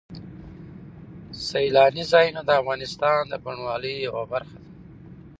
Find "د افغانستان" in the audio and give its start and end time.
2.45-3.21